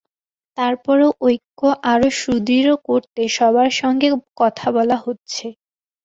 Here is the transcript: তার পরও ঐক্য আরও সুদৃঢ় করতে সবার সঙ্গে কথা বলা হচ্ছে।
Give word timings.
তার 0.57 0.73
পরও 0.85 1.09
ঐক্য 1.21 1.59
আরও 1.91 2.07
সুদৃঢ় 2.19 2.71
করতে 2.87 3.21
সবার 3.37 3.69
সঙ্গে 3.81 4.07
কথা 4.37 4.67
বলা 4.77 4.97
হচ্ছে। 5.05 5.45